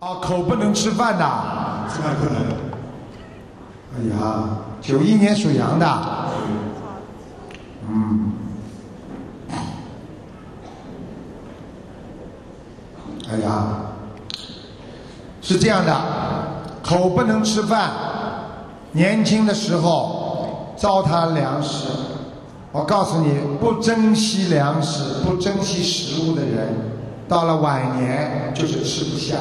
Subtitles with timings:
[0.00, 1.24] 啊，口不能吃饭的，
[1.92, 2.36] 吃饭不能。
[3.96, 6.02] 哎呀，九一年属羊的，
[7.88, 8.32] 嗯，
[13.28, 13.66] 哎呀，
[15.42, 16.00] 是这样的，
[16.80, 17.90] 口不能吃饭，
[18.92, 21.88] 年轻的时候糟蹋粮食。
[22.70, 26.68] 我告诉你，不珍惜粮食、不珍惜食物的人，
[27.26, 29.38] 到了晚年就是吃不下。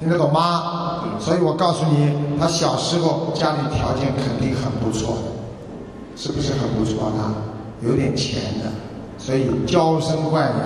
[0.00, 1.04] 听得懂吗？
[1.18, 5.16] 所以我告诉你，他小时候家里条件肯定很不错，
[6.16, 7.34] 是不是很不错呢？
[7.80, 8.70] 有点钱的，
[9.18, 10.58] 所以娇生惯养，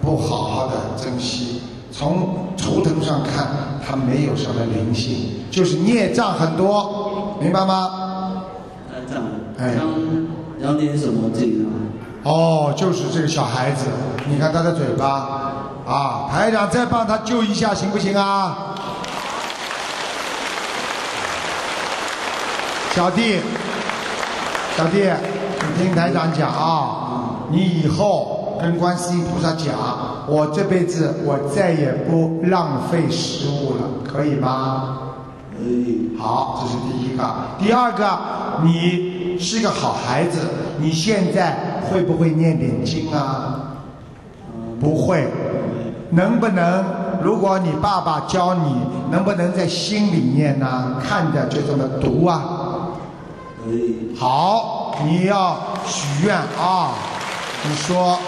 [0.00, 1.62] 不好好的珍惜。
[1.90, 3.48] 从图腾上看，
[3.84, 8.44] 他没有什么灵性，就是孽障很多，明白吗？
[8.88, 9.22] 台长，
[9.58, 9.74] 哎
[10.62, 11.64] 养点什么这个？
[12.24, 13.86] 哦，就是这个小孩子，
[14.28, 15.52] 你看他的嘴巴，
[15.86, 18.67] 啊，排长再帮他救一下行不行啊？
[22.98, 23.38] 小弟，
[24.76, 29.72] 小弟，你听台长讲啊，你以后跟观世音菩萨讲，
[30.26, 34.98] 我这辈子我再也不浪费食物了，可以吗？
[35.56, 36.10] 可以。
[36.18, 37.24] 好，这是第一个。
[37.56, 38.18] 第二个，
[38.64, 40.40] 你是个好孩子，
[40.78, 43.76] 你现在会不会念点经啊？
[44.80, 45.24] 不会。
[46.10, 46.84] 能不能？
[47.22, 48.74] 如果你爸爸教你，
[49.12, 50.96] 能不能在心里念呢？
[51.00, 52.57] 看着就这么读啊。
[54.18, 56.94] 好，你要许愿啊！
[57.64, 58.18] 你说，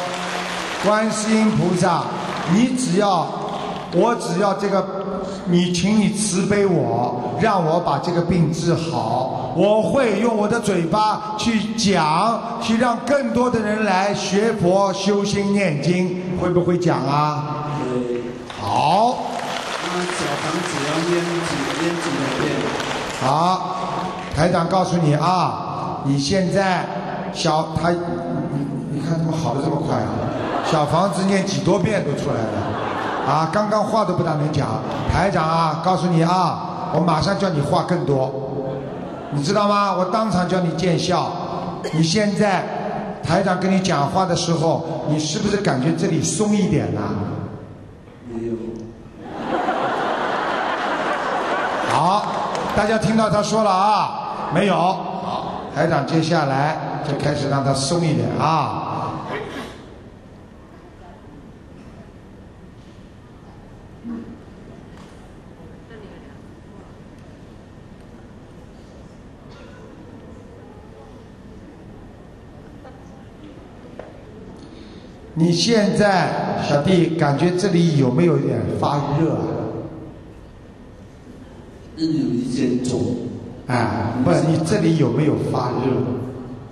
[0.84, 2.02] 观世音菩萨，
[2.52, 3.26] 你只要，
[3.92, 4.84] 我只要这个，
[5.46, 9.52] 你请你慈悲我，让我把这个病治好。
[9.56, 17.66] 我会用我的嘴巴去讲，去让更多的人来学佛、修心、念经，会不会讲啊？
[17.78, 18.22] 可以。
[18.60, 19.16] 好。
[19.92, 22.54] 那小房子要念几念几个遍？
[23.20, 23.79] 好，
[24.34, 26.84] 台长告诉你啊，你现在
[27.32, 27.98] 小他，你
[28.92, 30.08] 你看怎么好的这么快啊？
[30.64, 34.68] 小房子念几多遍都出来了，啊，刚刚话都不大能讲。
[35.12, 38.30] 台长啊，告诉你啊，我马上叫你话更多，
[39.32, 39.94] 你知道吗？
[39.98, 41.30] 我当场叫你见效。
[41.92, 42.62] 你现在
[43.22, 47.00] 台长跟你讲话的时候，你是不是感觉这里松一点呢、
[48.28, 48.54] 没有。
[51.88, 52.26] 好，
[52.76, 54.19] 大家听到他说了啊，
[54.52, 54.74] 没有？
[54.74, 58.76] 好，台长接下来就开始让他松一点啊。
[75.32, 79.42] 你现在小弟感觉这里有没有一点发热啊？
[81.96, 83.29] 那有一点肿。
[83.70, 83.86] 哎，
[84.24, 85.92] 不，你这里有没有发热？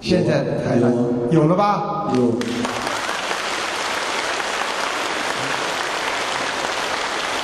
[0.00, 0.90] 现在台长
[1.30, 2.08] 有了吧？
[2.14, 2.32] 有。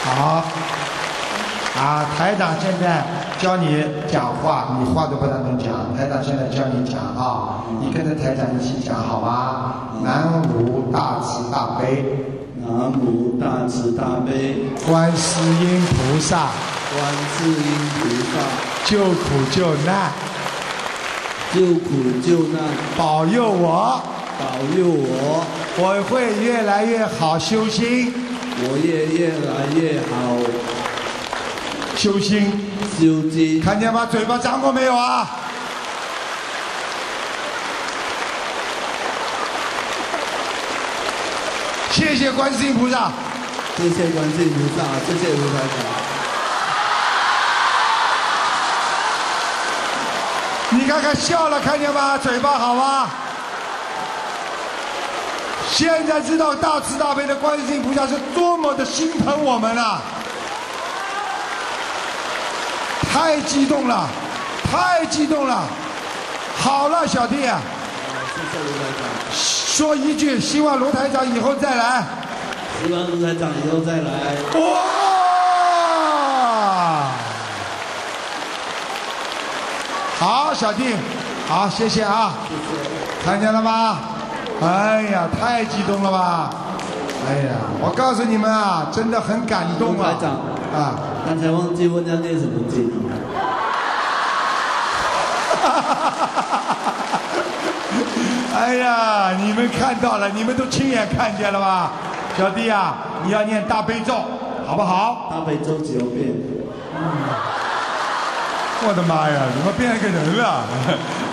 [0.03, 0.43] 好，
[1.79, 3.05] 啊，台长现在
[3.39, 5.95] 教你讲话，你话都不大能讲。
[5.97, 9.75] 台长现在教你讲啊，你跟着台长一起讲好吗？
[10.03, 12.05] 南无大慈大悲
[12.67, 16.49] 南无大慈大悲观世音菩萨
[16.95, 17.05] 观
[17.37, 17.67] 世音
[17.99, 18.35] 菩萨
[18.87, 20.13] 救苦救难，
[21.53, 21.91] 救苦
[22.25, 22.63] 救难，
[22.97, 24.01] 保佑我，
[24.39, 24.45] 保
[24.79, 25.45] 佑我，
[25.77, 28.15] 我会越来越好修心，
[28.61, 30.39] 我也越来越好
[31.97, 32.71] 修心。
[33.01, 33.61] 修心。
[33.61, 34.07] 看见吗？
[34.07, 35.29] 嘴巴张过没有啊？
[41.91, 43.11] 谢谢观世音菩萨。
[43.77, 46.14] 谢谢观世音菩萨，谢谢卢台长。
[50.85, 52.19] 你看看笑了，看见吗？
[52.19, 53.09] 嘴巴好吗？
[55.71, 60.03] 现在知道大慈大悲的观世音菩萨是多么的心疼我们了，
[63.11, 64.07] 太激动了，
[64.71, 65.65] 太激动了。
[66.61, 67.49] 好了，小弟，
[69.33, 72.05] 说一句，希望卢台长以后再来。
[72.85, 74.37] 希望卢台长以后再来。
[74.61, 75.14] 哇！
[80.25, 80.95] 好，小弟，
[81.47, 82.33] 好，谢谢啊，
[83.23, 83.99] 看见了吗？
[84.63, 86.49] 哎呀，太激动了吧！
[87.29, 90.17] 哎呀，我告诉你们啊，真的很感动啊！
[90.19, 90.31] 长，
[90.73, 92.95] 啊，刚才忘记问要念什么经了。
[98.57, 101.93] 哎呀，你们看到了，你们都亲眼看见了吧？
[102.39, 104.15] 小弟啊，你要念大悲咒，
[104.67, 105.29] 好不好？
[105.31, 106.33] 大悲咒九遍，
[108.87, 110.65] 我的妈呀，怎么变了个人了？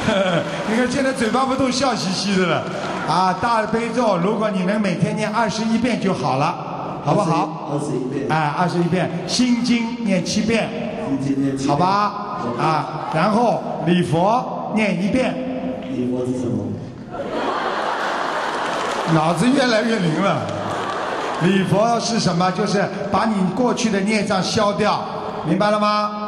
[0.70, 2.64] 你看现在嘴巴不都笑嘻嘻的了？
[3.10, 7.70] 啊，大悲咒，如果你能每天念二十一遍就好了，好不好？
[7.74, 10.70] 二十一遍，哎，二十一遍，心经念七遍，
[11.08, 12.14] 心经念七遍好吧？
[12.58, 15.34] 啊，然后礼佛念一遍，
[15.90, 16.66] 礼佛是什么？
[19.14, 20.38] 脑子越来越灵了。
[21.44, 22.50] 礼佛是什么？
[22.52, 25.04] 就是把你过去的孽障消掉，
[25.46, 26.21] 明白了吗？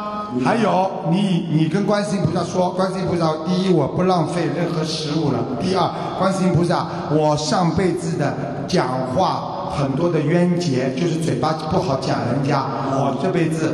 [0.44, 8.34] 还有，你你跟观世音菩萨说，观世音菩萨，第一我不浪费任何食物了；第二，观世音菩萨，我上辈子的
[8.66, 13.72] 讲话很多的冤结，就是嘴巴不好讲人家，我这辈子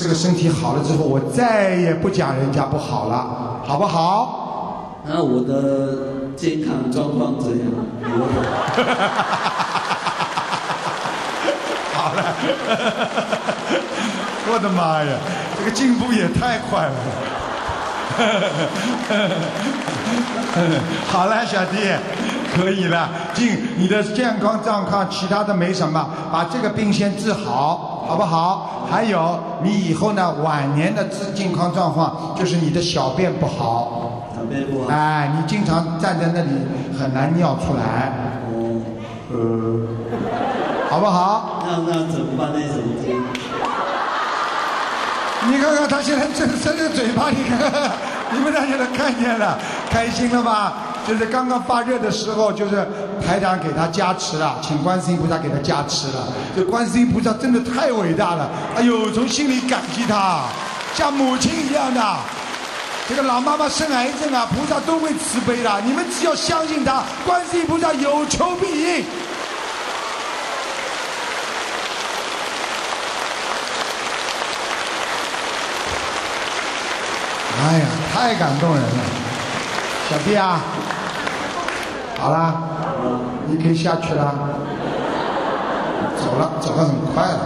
[0.00, 5.00] 这个身体好了之后，我再也不讲人家不好了，好不好？
[5.04, 7.68] 那我的健康状况怎样？
[8.02, 8.28] 如何？
[11.98, 12.22] 好了，
[14.50, 15.16] 我的妈呀，
[15.58, 16.94] 这个进步也太快了。
[21.06, 21.76] 好了，小弟，
[22.56, 23.08] 可以了。
[23.34, 28.88] 进你的健康状况，其他的没什么，把这个病先治好，好不好？
[28.90, 34.88] 还有，你以后呢，晚年的治健康状况就是你的小便不好，小便不好。
[34.88, 36.48] 哎，你经常站在那里
[36.98, 38.10] 很难尿出来，
[38.50, 38.80] 哦，
[39.30, 39.36] 呃，
[40.90, 41.62] 好不好？
[41.66, 42.58] 那那怎么办呢？
[42.72, 43.22] 怎么经？
[45.46, 47.90] 你看看他现在正伸着嘴巴，你看看，
[48.32, 49.58] 你们大家都看见了，
[49.90, 50.72] 开心了吧？
[51.06, 52.86] 就是刚刚发热的时候，就是
[53.24, 56.26] 台长给他加持了，请观世音菩萨给他加持了。
[56.54, 60.42] 这观世音菩萨真的太伟大了，哎呦，从心里感激他，
[60.94, 62.02] 像母亲一样的。
[63.08, 65.80] 这个老妈妈生癌症啊，菩萨都会慈悲的。
[65.80, 69.04] 你们只要相信他，观世音菩萨有求必应。
[77.60, 77.86] 哎呀，
[78.20, 79.02] 太感动人了，
[80.10, 80.60] 小弟啊，
[82.18, 82.52] 好啦，
[83.46, 84.34] 你可以下去了，
[86.18, 87.38] 走了，走得很快了，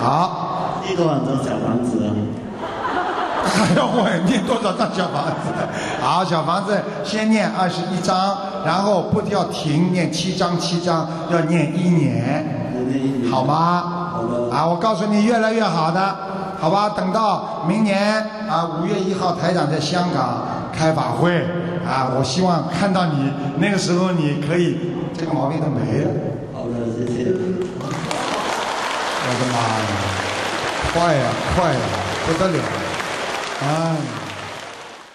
[0.00, 2.02] 好，一个晚上小房子。
[2.04, 2.08] 啊，
[3.44, 5.52] 还要我念多少张小房子？
[6.02, 13.30] 好，小房子先念二十一章，然后不要停，念七章七章，要念一年，那一年。
[13.30, 14.10] 好吗？
[14.14, 14.56] 好的。
[14.56, 16.16] 啊，我告诉你，越来越好的，
[16.60, 16.90] 好吧？
[16.94, 17.98] 等到明年
[18.48, 20.44] 啊五月一号，台长在香港
[20.76, 21.42] 开法会
[21.88, 24.78] 啊，我希望看到你，那个时候你可以
[25.16, 26.10] 这个毛病都没了。
[26.52, 27.32] 好的，谢谢。
[29.22, 29.88] 我的妈呀，
[30.92, 31.24] 快呀
[31.56, 31.80] 快呀，
[32.26, 32.62] 不得了！
[33.62, 34.19] 哎。